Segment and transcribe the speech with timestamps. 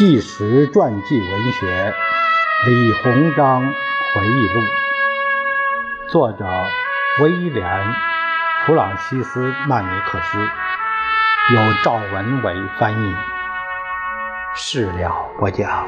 [0.00, 1.92] 纪实传记文学
[2.66, 4.60] 《李鸿章回忆录》，
[6.10, 6.46] 作者
[7.22, 7.66] 威廉·
[8.64, 10.38] 弗朗西斯·曼尼克斯，
[11.54, 13.14] 由赵文伟翻译，
[14.56, 15.86] 事了不讲。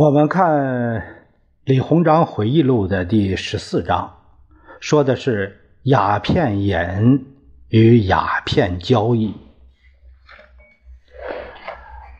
[0.00, 1.26] 我们看
[1.66, 4.14] 李鸿章回忆录的第十四章，
[4.80, 7.26] 说的是鸦片瘾
[7.68, 9.34] 与鸦片交易。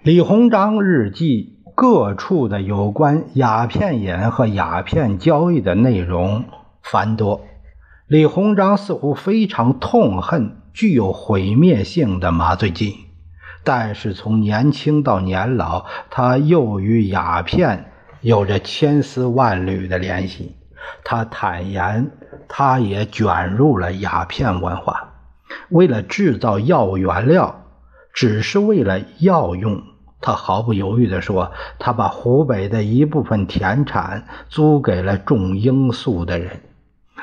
[0.02, 6.44] 李鸿章日记各处的有关鸦片瘾和鸦片交易的内容
[6.82, 7.46] 繁多。
[8.06, 13.06] 李鸿章似乎非常痛恨具有毁灭性的麻醉剂。
[13.62, 20.56] 但是从年轻到年老，他又与鸦片有着千丝万缕的联系。
[21.04, 22.10] 他坦言，
[22.48, 25.14] 他也卷入了鸦片文化。
[25.68, 27.64] 为了制造药原料，
[28.12, 29.82] 只是为了药用，
[30.20, 36.60] 他毫不犹豫地说：“他把湖北的一部分田产租给了种罂粟的人。”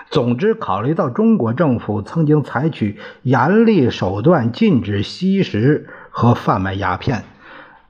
[0.10, 5.90] 总之，考虑到中国政府曾经采取严厉手段禁止吸食。
[6.20, 7.26] 和贩卖鸦片，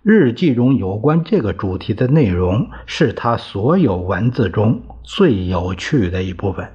[0.03, 6.69] 日记中有关这个主题的内容是他所有文字中最有趣的一部分。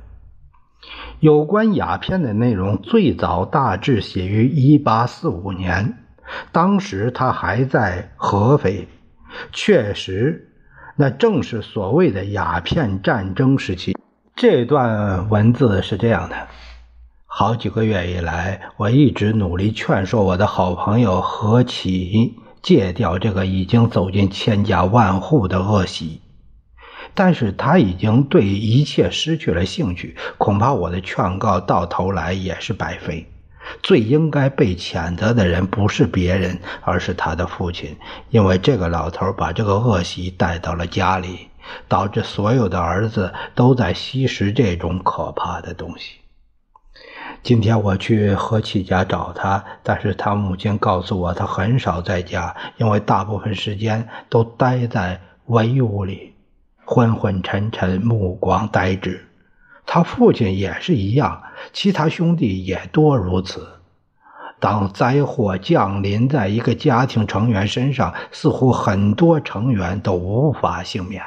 [1.20, 5.98] 有关鸦片的内容最早大致写于1845年，
[6.52, 8.88] 当时他还在合肥。
[9.52, 10.48] 确实，
[10.96, 13.94] 那正是所谓的鸦片战争时期。
[14.34, 16.48] 这段文字是这样的。
[17.34, 26.20] 好几个月以来，我一直努力劝说我的好朋友何启戒掉这个已经走进千家万户的恶习，
[27.14, 30.14] 但是他已经对一切失去了兴趣。
[30.36, 33.26] 恐怕我的劝告到头来也是白费。
[33.82, 37.96] 最应该被谴责的人不是别人，而是他的父亲，
[38.28, 41.48] 因为这个老头把这个恶习带到了家里，
[41.88, 46.16] 导致所有的儿子都在吸食这种可怕的东西。
[47.42, 56.34] 今天我去何启家找他，但是他母亲告诉我，他很少在家，因为大部分时间都待在围屋里，
[56.84, 59.26] 昏昏沉沉，目光呆滞。
[59.84, 61.42] 他父亲也是一样，
[61.72, 63.66] 其他兄弟也多如此。
[64.60, 71.20] 当灾祸降临在一个家庭成员身上，似乎很多成员都无法幸免。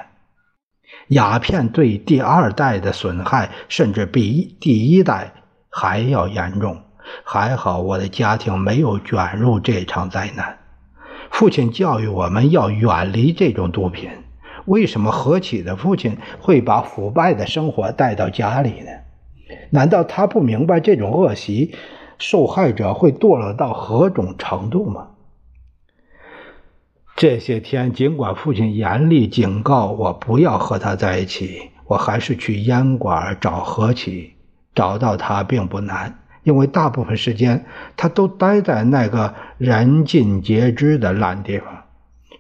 [1.09, 5.33] 鸦片对第二代的损害，甚至比第一代。
[5.77, 6.77] 还要严重，
[7.25, 10.57] 还好我的家庭没有卷入这场灾难。
[11.29, 14.09] 父亲教育我们要远离这种毒品。
[14.63, 18.91] 为什么何启的父亲会把腐败的生活带到家里呢？
[19.71, 21.75] 难道他不明白这种恶习，
[22.19, 25.09] 受害者会堕落到何种程度吗？
[27.17, 34.34] 这些天，尽管父亲严厉警告我不要和他在一起，我还是去烟馆找何启。
[34.75, 37.65] 找到他并不难，因为大部分时间
[37.95, 41.83] 他都待在那个人尽皆知的烂地方。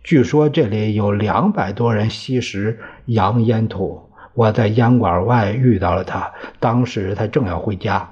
[0.03, 4.11] 据说这里有两百多人吸食洋烟土。
[4.33, 8.11] 我在烟馆外遇到了他，当时他正要回家。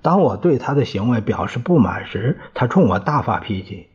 [0.00, 3.88] 当我对他的行为表示不满时，他冲我大发脾气。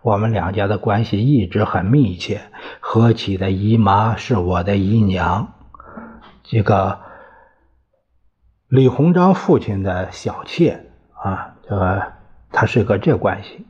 [0.00, 2.40] 我们两家的关系一直很密切，
[2.80, 5.52] 何启的姨妈是我的姨娘，
[6.42, 7.00] 这个。
[8.68, 12.12] 李鸿章父亲的小妾啊，这个
[12.50, 13.64] 她是个这关系。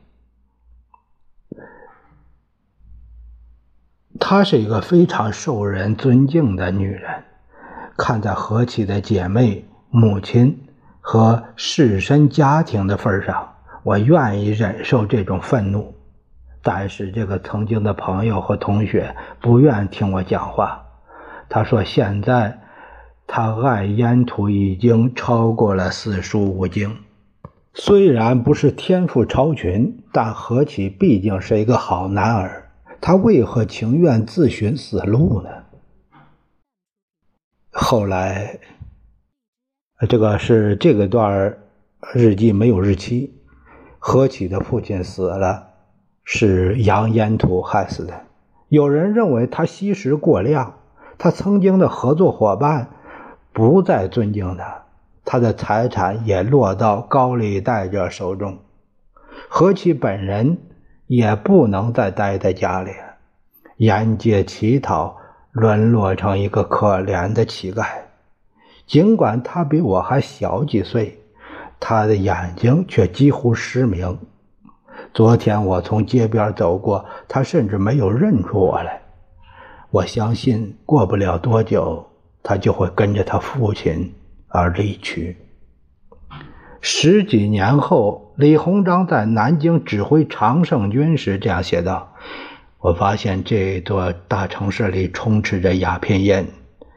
[4.18, 7.24] 她是一个非常受人尊敬的女人。
[7.98, 10.66] 看在何启的姐妹、母亲
[11.02, 15.94] 和士绅家庭的份上，我愿意忍受这种愤怒。
[16.62, 20.86] 但是这个曾经的朋友和同学不愿听我讲话。
[21.50, 22.60] 他说：“现在。”
[23.28, 26.96] 他爱烟土已经超过了四书五经，
[27.74, 32.70] 虽然不是天赋超群，但何启毕竟是一个好男儿，
[33.00, 35.50] 他为何情愿自寻死路呢？
[37.72, 38.60] 后来，
[40.08, 41.58] 这个是这个段
[42.14, 43.34] 日记没有日期，
[43.98, 45.66] 何启的父亲死了，
[46.24, 48.22] 是杨烟土害死的。
[48.68, 50.74] 有人认为他吸食过量。
[51.18, 52.90] 他曾经的合作伙伴
[53.56, 54.84] 不再尊敬他，
[55.24, 58.58] 他的财产也落到高利贷者手中，
[59.48, 60.58] 何其本人
[61.06, 62.90] 也不能再待在家里，
[63.78, 65.16] 沿街乞讨，
[65.52, 67.86] 沦落成一个可怜的乞丐。
[68.86, 71.18] 尽管他比我还小几岁，
[71.80, 74.18] 他的眼睛却几乎失明。
[75.14, 79.00] 昨天我从街边走过，他甚至没有认出我来。
[79.90, 82.06] 我相信过不了多久，
[82.48, 84.14] 他就会跟着他父亲
[84.46, 85.36] 而离去。
[86.80, 92.14] 十几年后，李鸿章在南京指挥常胜军时这样写道
[92.78, 96.46] ：“我发现这座大城市里充斥着鸦片烟，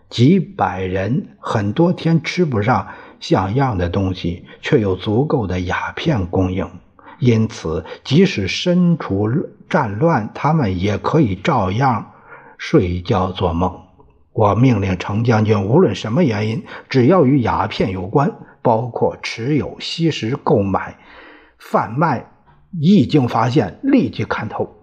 [0.07, 2.87] 几百人很多天吃不上
[3.19, 6.69] 像样的东西，却有足够的鸦片供应。”
[7.17, 9.27] 因此，即使身处
[9.67, 12.11] 战乱，他们也可以照样
[12.59, 13.88] 睡觉做梦。
[14.33, 18.31] 我命令程将军，无论什么原因，只要与鸦片有关，
[18.61, 20.97] 包括持有、吸食、购买、
[21.57, 22.25] 贩卖，
[22.79, 24.75] 一经发现，立即砍头。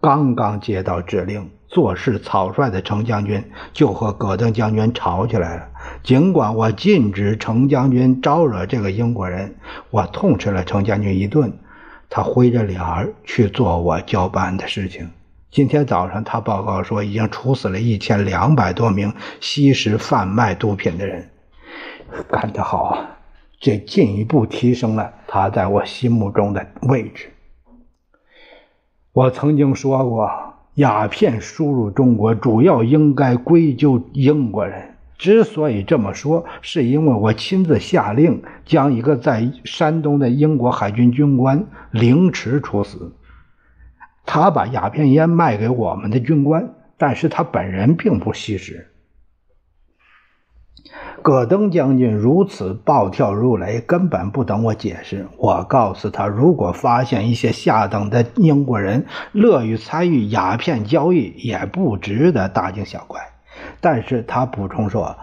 [0.00, 1.50] 刚刚接到指令。
[1.70, 3.44] 做事草率的程将军
[3.74, 5.68] 就和葛登将军吵起来了。
[6.02, 9.54] 尽管我禁止程将军招惹这个英国人，
[9.90, 11.52] 我痛斥了程将军一顿。
[12.08, 15.10] 他灰着脸儿去做我交办的事情。
[15.50, 21.30] 今天早上，他报告说已经处死了一千两百多名吸食、贩卖毒品的人。
[22.30, 23.18] 干得好啊！
[23.60, 27.30] 这进一步提升了他在我心目中的位置。
[29.12, 30.30] 我曾经说过。
[30.74, 34.94] 鸦片输入中国，主要应该归咎英国人。
[35.18, 43.12] 之所以这么说，是因为我亲自下令将一个在山东的英国海军军官凌迟处死。
[44.30, 48.88] 他把鸦片烟卖给我们的军官，但是他本人并不吸食。
[51.22, 55.26] 葛登将军如此暴跳如雷，根本不等我解释。
[55.38, 63.22] 我告诉他，如果发现一些下等的英国人乐于参与鸦片交易，也不值得大惊小怪。
[63.80, 65.16] 但是他补充说，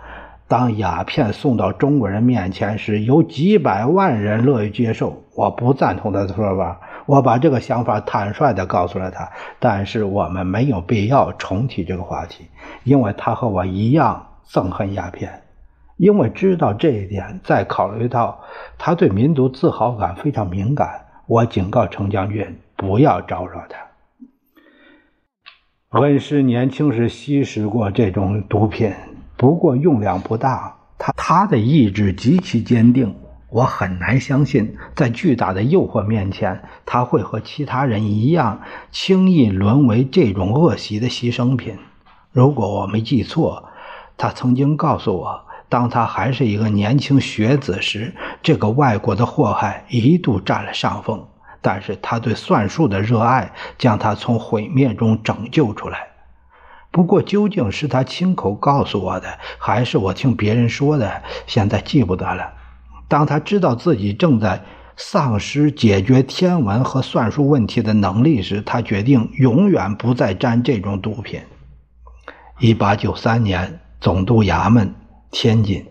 [0.48, 5.22] 当鸦片送到中国人面前时，有几百万人乐于接受。
[5.36, 9.30] 我不赞同他的说法，我把这个想法坦率地告诉了他。
[9.60, 12.46] 但是我们没有必要重提这个话题，
[12.84, 15.42] 因为他和我一样憎恨鸦片。
[15.98, 18.42] 因为知道这一点，再考虑到
[18.78, 23.78] 他对民族自豪感非常敏感，我警告程将军不要招惹他。
[26.00, 28.92] 温师年轻时吸食过这种毒品，
[29.38, 30.76] 不过用量不大。
[30.98, 33.16] 他他的意志极其坚定，
[33.56, 38.60] 我很难相信，在巨大的诱惑面前，他会和其他人一样
[38.92, 41.78] 轻易沦为这种恶习的牺牲品。
[42.34, 43.70] 如果我没记错，
[44.18, 45.46] 他曾经告诉我。
[45.70, 48.14] 当他还是一个年轻学子时，
[48.44, 51.26] 这个外国的祸害一度占了上风。
[51.62, 56.10] 但是他对算术的热爱将他从毁灭中拯救出来。
[56.92, 62.52] 不过，究竟是他亲口告诉我的，还是我听别人说的，现在记不得了。
[63.08, 64.62] 当他知道自己正在
[64.98, 71.40] 丧失解决天文和算术问题的能力时，他决定永远不再沾这种毒品。
[72.60, 74.94] 一八九三年，总督衙门。
[75.32, 75.86] 天津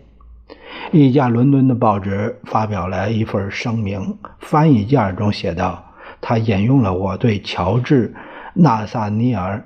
[0.91, 8.09] 一家伦敦的报纸发表了一份声明，翻译件中写道：“他引用了我对乔治·
[8.55, 9.57] 纳萨尼尔·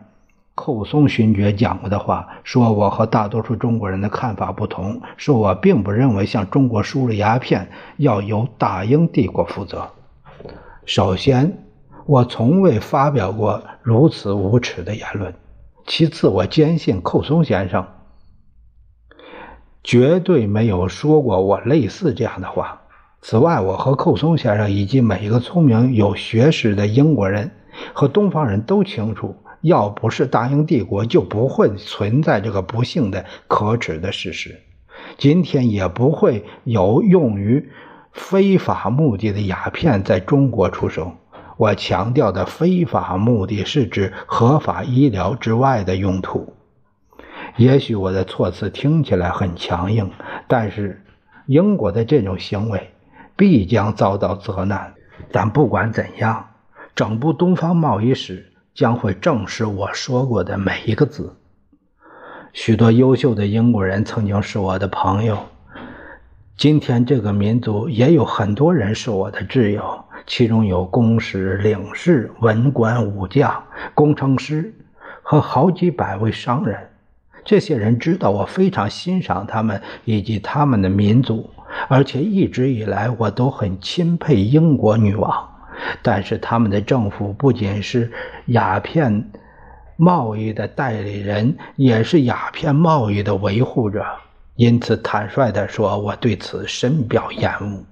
[0.59, 9.89] 寇松勋爵讲过的话，说我和大多数中国人的看法不同，说我并不认为向中国输入鸦片要由大英帝国负责。
[10.83, 11.63] 首先，
[12.05, 15.31] 我从未发表过如此无耻的言论；
[15.85, 17.87] 其次，我坚信寇松先生。”
[19.81, 22.81] 绝对没有说过我类似这样的话。
[23.21, 27.49] 此外，我和寇松先生以及每一个聪明有学识的英国人
[27.93, 34.59] 和东方人都清楚，要不是大英帝国，就不会存在这个不幸的、可耻的事实。
[35.17, 37.69] 今天也不会有用于
[38.11, 41.13] 非法目的的鸦片在中国出售。
[41.57, 46.53] 我强调的非法目的是指合法医疗之外的用途。
[47.57, 50.09] 也许我的措辞听起来很强硬，
[50.47, 51.03] 但是
[51.47, 52.91] 英国的这种行为
[53.35, 54.93] 必将遭到责难。
[55.31, 56.47] 但不管怎样，
[56.95, 58.48] 整部东方贸易史
[58.79, 61.35] 将会证实我说过的每一个字。
[62.53, 65.37] 许多优秀的英国人曾经是我的朋友，
[66.55, 74.73] 今天这个民族也有很多人是我的挚友，其中有公使、领事、文官、武将、工程师
[75.23, 76.79] 和好几百位商人。
[77.43, 81.49] 这些人知道我非常欣赏他们以及他们的民族，
[81.89, 85.48] 而且一直以来我都很钦佩英国女王。
[86.01, 88.11] 但是他们的政府不仅是
[88.47, 89.31] 鸦片
[89.97, 94.05] 贸易的代理人，也是鸦片贸易的维护者。
[94.55, 97.83] 因此，坦率地说，我对此深表厌恶。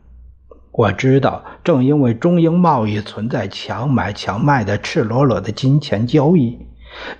[0.71, 6.59] 我知道，正因为中英贸易存在强买强卖的赤裸裸的金钱交易，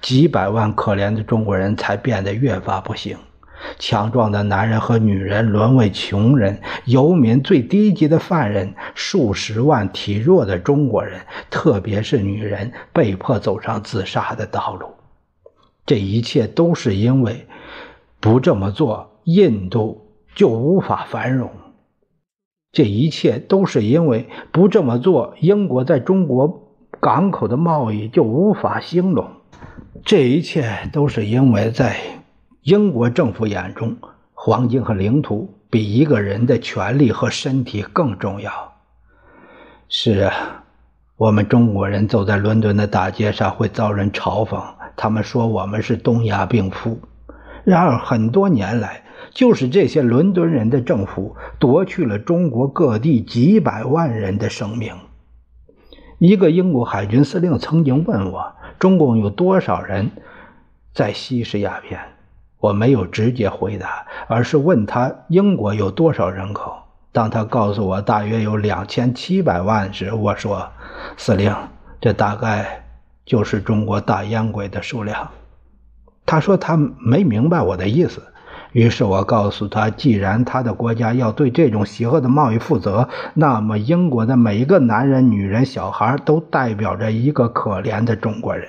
[0.01, 3.17] 几百万可怜的中国人才变得越发不幸。
[3.80, 14.88] 强壮的男人和女人沦为穷人，游民最低级的犯人，数十万体弱的中国人，特别是女人，被迫走上自杀的道路。
[15.86, 17.48] 这一切都是因为
[18.20, 21.50] 不这么做，印度就无法繁荣。
[22.74, 29.28] 这一切都是因为不这么做，英国在中国港口的贸易就无法兴隆。
[30.04, 31.96] 这一切都是因为在
[32.68, 33.96] 英国政府眼中，
[34.34, 38.74] 黄金和领土比一个人的权利和身体更重要。
[39.88, 40.66] 是啊，
[41.16, 44.62] 我们中国人走在伦敦的大街上会遭人嘲讽，
[44.98, 47.00] 他们说我们是东亚病夫。
[47.64, 54.94] 然而很多年来，就是这些伦敦人的政府夺去了中国各地几百万人的生命。
[56.18, 60.12] 一个英国海军司令曾经问我：“中共有多少人
[60.94, 61.98] 在吸食鸦片？”
[62.60, 66.76] 我没有直接回答，而是问他英国有多少人口。
[67.12, 70.70] 当他告诉我大约有两千七百万时，我说
[71.18, 71.56] ：“司令，
[72.00, 72.84] 这大概
[73.26, 75.30] 就是中国大烟鬼的数量。”
[76.26, 78.22] 他说他没明白我的意思。
[78.74, 88.68] 于是我告诉他，既然他的国家要对这种邪恶的贸易负责，那么英国的每一个男人、女人、小孩都代表着一个可怜的中国人。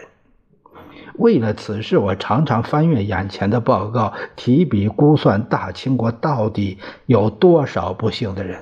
[1.18, 8.60] 为了此事，我常常翻阅眼前的报告，提笔估算大清国到底有多少不幸的人。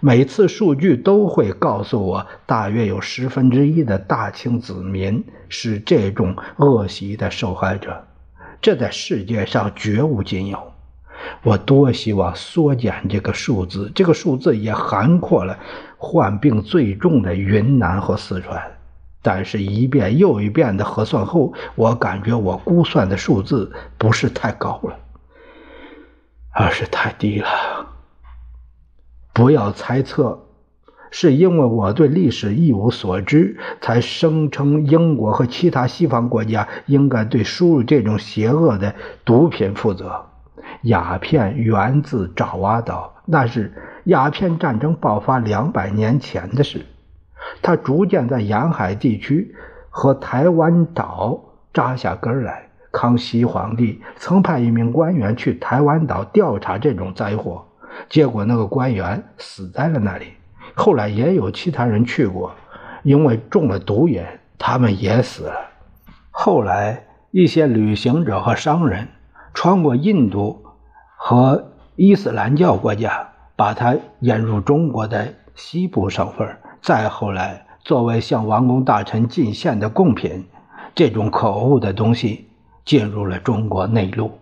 [0.00, 8.04] 每次数据都会告诉我，大约有十分之一的大清子民是这种恶习的受害者，
[8.60, 10.58] 这在世界上绝无仅有。
[11.42, 15.58] 我多希望缩减这个数字，这个数字也涵括了
[15.98, 18.77] 患病最重的云南和四川。
[19.30, 24.96] 但是，一遍又一遍的核算后，我感觉我估算的数字不是太高了，
[26.50, 27.46] 而是太低了。
[29.34, 30.46] 不要猜测，
[31.10, 38.94] 是因为我对历史一无所知，才声称英国和其他西方国家应该对输入这种邪恶的
[39.26, 40.24] 毒品负责。
[40.84, 46.86] 鸦片源自爪哇岛，那是鸦片战争爆发两百年前的事。
[47.62, 49.54] 它逐渐在沿海地区
[49.90, 51.38] 和台湾岛
[51.72, 52.68] 扎下根来。
[52.90, 57.64] 康熙皇帝曾派一名官员去台湾岛调查这种灾祸，
[58.08, 60.32] 结果那个官员死在了那里。
[60.74, 62.54] 后来也有其他人去过，
[63.02, 64.24] 因为中了毒瘾，
[64.58, 65.54] 他们也死了。
[66.30, 69.08] 后来一些旅行者和商人
[69.52, 70.64] 穿过印度。
[71.20, 80.46] 和伊斯兰教国家把它引入中国的西部省份，再后来作为向王公大臣进献的贡品，
[80.94, 82.48] 这种可恶的东西
[82.84, 84.38] 进入了中国内陆。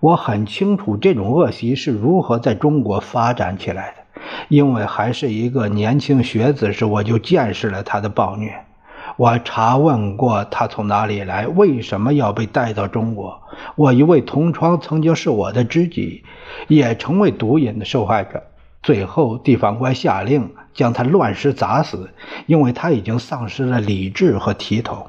[0.00, 8.54] 我很清楚这种恶习是如何在中国发展起来的，因为还是一个年轻学子时，我就见识了他的暴虐。
[9.16, 13.40] 我查问过他从哪里来，为什么要被带到中国。
[13.74, 16.22] 我一位同窗曾经是我的知己，
[16.68, 18.44] 也成为毒瘾的受害者。
[18.88, 22.08] 最后，地方官下令将他乱石砸死，
[22.46, 25.08] 因为他已经丧失了理智和体统。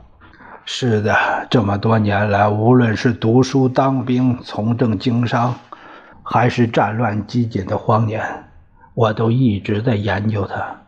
[0.65, 1.15] 是的，
[1.49, 5.55] 这么多年来，无论是读书、当兵、从政、经商，
[6.23, 8.21] 还是战乱激进的荒年，
[8.93, 10.81] 我都一直在研究他，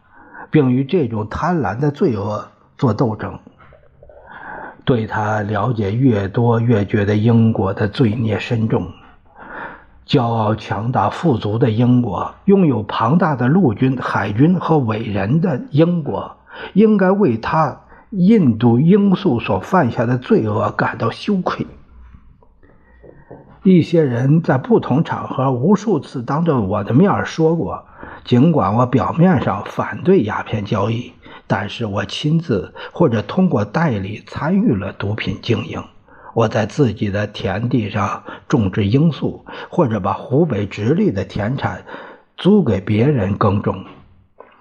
[0.50, 2.45] 并与这种贪婪的罪恶。
[2.77, 3.39] 做斗争，
[4.83, 8.91] 对他了解越多，越觉得英国的罪孽深重。
[10.11, 16.35] 骄傲、强大、富足的英国，拥有庞大的陆军、海军和伟人的英国，
[16.73, 21.65] 应该为他印度罂粟所犯下的罪恶感到羞愧。
[23.63, 27.85] 一些人在不同场合无数次当着我的面说过，
[28.25, 31.13] 尽管我表面上反对鸦片交易。
[31.47, 35.81] 但是我亲自或者通过代理参与了毒品经营。
[36.33, 41.83] 我在自己的田地上种植罂粟，或者把湖北直隶的田产
[42.38, 43.85] 租给别人耕种。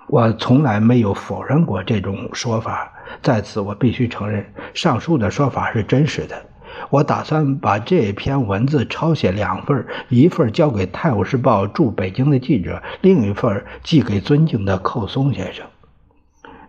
[0.09, 2.93] 我从来没有否认过这种说法。
[3.23, 6.47] 在此，我必须承认，上述的说法是真实的。
[6.91, 15.67] 我打算把这篇文字抄写两份，一份交给《泰晤士报》驻北京的记者，另一份寄给尊敬的寇松先生。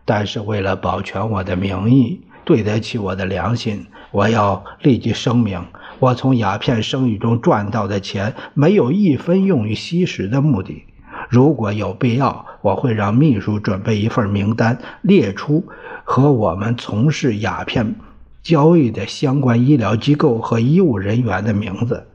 [0.05, 5.63] 但是为了保全我的名誉，对得起我的良心，我要立即声明：
[5.99, 10.83] 我从鸦片生意中赚到的钱，没有一分用于吸食的目的。
[11.29, 15.65] 如果有必要，我会让秘书准备一份名单，列出
[16.03, 17.95] 和我们从事鸦片
[18.43, 22.05] 交易的相关医疗机构和医务人员的名字。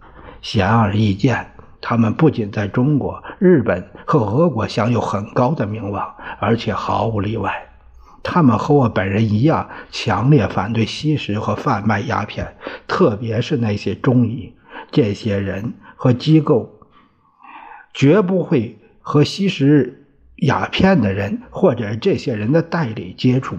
[0.43, 1.47] 显而易见，
[1.81, 6.07] 他们不仅在中国、日本和俄国享有很高的名望，
[6.39, 7.55] 而且毫无例外。
[8.29, 12.57] 他们和我本人一样，强烈反对吸食和贩卖鸦片，
[12.89, 14.53] 特别是那些中医。
[14.91, 16.81] 这些人和机构
[17.95, 20.05] 绝不会和吸食
[20.39, 23.57] 鸦片的人或者这些人的代理接触。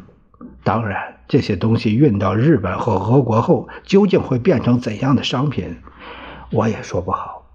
[0.64, 5.78] 当然，这些东西运到日本和俄国后，究竟会变成怎样的商品，
[6.52, 7.46] 我也说不好。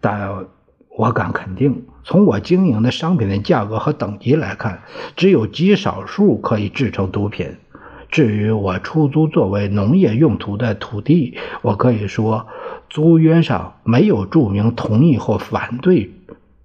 [0.00, 0.46] 但。
[0.98, 4.80] 我敢肯定，从我经营的商品的价格和等级来看，
[5.16, 7.56] 只有极少数可以制成毒品。
[8.12, 12.46] 至于我出租作为农业用途的土地，我可以说，
[12.88, 16.12] 租约上没有注明同意或反对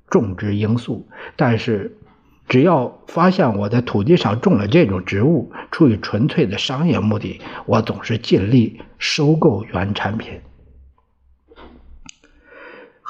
[0.08, 1.08] 种植罂粟。
[1.36, 1.98] 但是，
[2.48, 10.34] 只要发现我在土地上种了这种植物，出于纯粹的商业目的，我总是尽力收购原产品。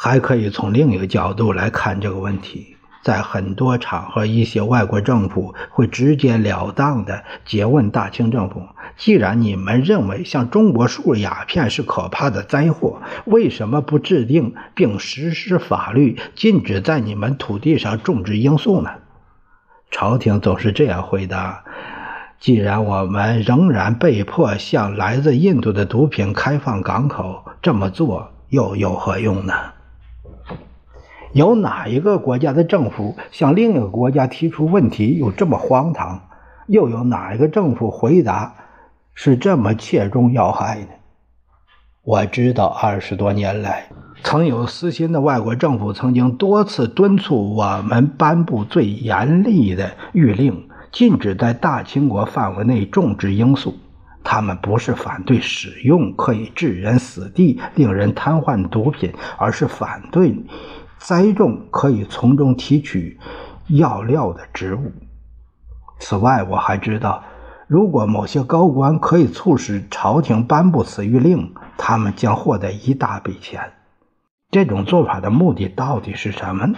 [0.03, 8.63] 还可以从另一个角度来看这个问题，在很多场合，一些外国政府会直截了当地诘问大清政府：
[8.97, 18.89] 既然你们认为向中国输鸦片是可怕的灾祸，为什么不制定并实施法律，禁止在你们土地上种植罂粟呢？
[19.91, 21.63] 朝廷总是这样回答：
[22.39, 29.53] 既然我们仍然被迫向来自印度的毒品开放港口，这么做又有何用呢？
[31.33, 36.21] 有哪一个国家的政府向另一个国家提出问题有这么荒唐？
[36.67, 38.55] 又有哪一个政府回答
[39.13, 40.87] 是这么切中要害呢？
[42.03, 43.87] 我知道，二十多年来，
[44.23, 53.73] 曾有私心的外国政府曾经多次敦促我们颁布最严厉的谕令，禁止在大清国范围内种植罂粟。
[54.23, 60.35] 他们不是反对使用可以置人死地、令人瘫痪的毒品，而是反对。
[61.01, 63.19] 栽种可以从中提取
[63.67, 64.91] 药料的植物。
[65.97, 67.23] 此外，我还知道，
[67.65, 73.73] 如果某些高官可以促使朝廷颁布此谕令，他们将获得一大笔钱。
[74.51, 76.75] 这种做法的目的到底是什么？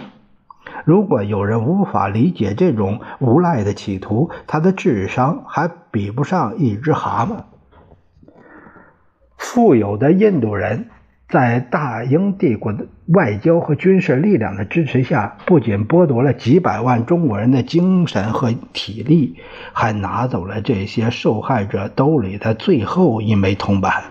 [0.86, 7.44] 如果有人无法理解这种无赖的企图，他的智商还比不上一只蛤蟆。
[9.36, 10.88] 富有的印度人。
[11.34, 19.34] 在大英帝国的外交和军事力量的支持下，不仅剥夺了几百万中国人的精神和体力，
[19.72, 24.04] 还拿走了这些受害者兜里的最后一枚铜板。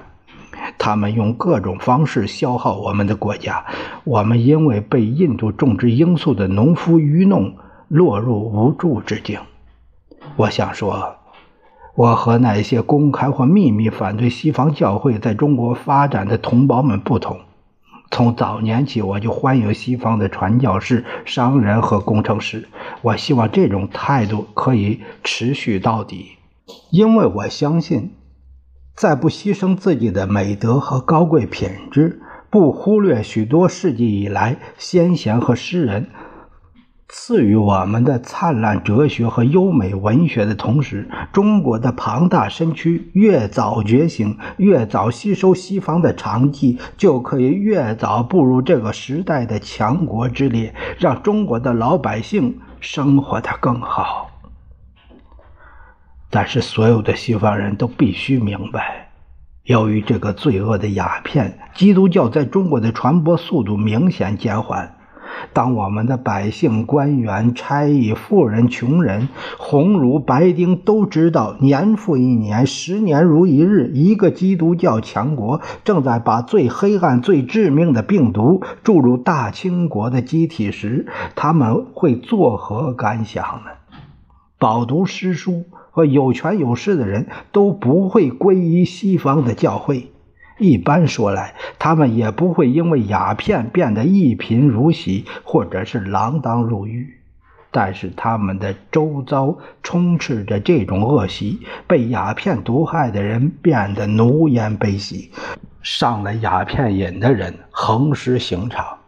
[0.77, 3.63] 他们用各种方式消耗我们的国家，
[4.03, 7.55] 我们因为被印度种植罂粟的农夫愚弄，
[7.87, 9.39] 落入无助之境。
[10.35, 11.22] 我想说。
[11.95, 17.39] 我和那些公开或秘密反对西方教会在中国发展的同胞们不同。
[18.09, 22.67] 从早年起，我就欢迎西方的传教士、商人和工程师。
[23.01, 26.31] 我希望这种态度可以持续到底，
[26.89, 28.11] 因为我相信，
[28.95, 36.09] 在不牺牲自己的美德和高贵品质，不忽略许多世纪以来先贤和诗人。
[37.15, 54.31] 赐予我们的灿烂哲学和优美文学的同时，中国的庞大身躯越早觉醒，越早吸收西方的长技，就可以越早步入这个时代的强国之列，让中国的老百姓生活的更好。
[56.31, 59.11] 但是，所有的西方人都必须明白，
[59.65, 64.95] 由于这个罪恶的鸦片，基督教在中国的传播速度明显减缓。
[65.53, 83.71] 当我们的百姓、官员、差役、富人、穷人、红儒、白丁都知道，年复一年，十年如一日，一个基督教强国正在把最黑暗、最致命的病毒注入大清国的机体时，他们会作何感想呢？
[84.57, 90.12] 饱读诗书和有权有势的人都不会皈依西方的教会。
[90.59, 97.19] 一般说来，他们也不会因为鸦片变得一贫如洗，或者是锒铛入狱。
[97.71, 105.31] 但是他们的周遭充斥着这种恶习，被鸦片毒害的人变得奴颜卑膝，
[105.81, 108.99] 上了鸦片瘾的人横尸刑场。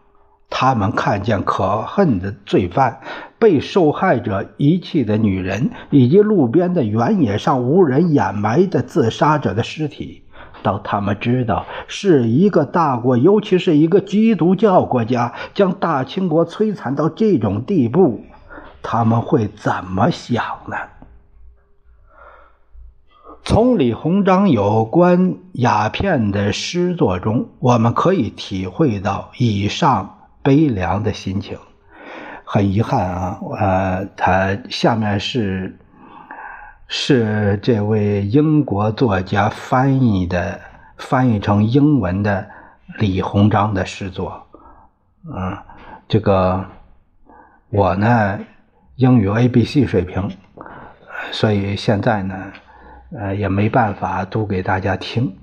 [0.49, 3.01] 他们看见可恨的罪犯、
[3.37, 10.23] 被受害者遗弃的女人，以及路边的原野上无人掩埋的自杀者的尸体。
[10.65, 18.23] 当他们知道是一个大国，尤其是一个基督教国家，将大清国摧残到这种地步，
[18.81, 20.75] 他们会怎么想呢？
[23.43, 31.59] 从李鸿章有关鸦片的诗作中，我们可以体会到以上悲凉的心情。
[32.43, 35.77] 很遗憾啊，呃，他下面是。
[36.97, 40.61] 是这位英国作家翻译的，
[40.95, 42.47] 翻译成英文的
[42.99, 44.47] 李鸿章的诗作。
[45.25, 45.57] 嗯，
[46.07, 46.65] 这个
[47.69, 48.39] 我呢
[48.95, 50.31] 英语 A B C 水平，
[51.31, 52.33] 所以现在呢，
[53.11, 55.35] 呃也没办法读给大家听。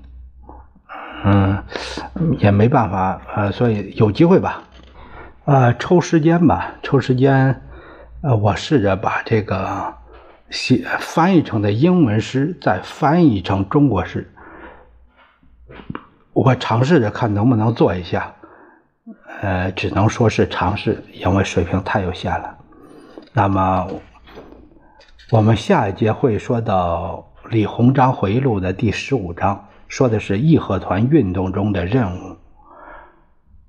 [1.23, 1.63] 嗯，
[2.39, 4.63] 也没办法，呃，所以有机会吧，
[5.45, 7.61] 呃，抽时间吧，抽时间，
[8.21, 9.93] 呃，我试着把这个。
[10.53, 14.31] 写翻译成的英文诗再翻译成中国诗，
[16.31, 18.31] 我尝试着看能不能做一下，
[19.41, 22.55] 呃，只能说是尝试，因为水平太有限了。
[23.33, 23.87] 那么，
[25.31, 32.37] 我们下一节会说到《李鸿章回忆录》的第十五章，说的是义和团运动中的任务。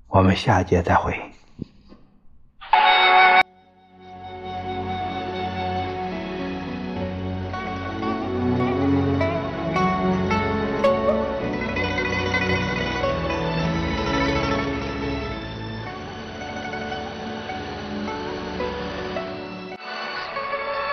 [0.07, 1.19] 我们下一节再会。